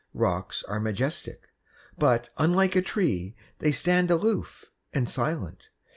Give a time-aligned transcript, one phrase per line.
[0.15, 1.49] Rocks are majestic;
[1.95, 5.69] but, unlike a tree, They stand aloof, and silent.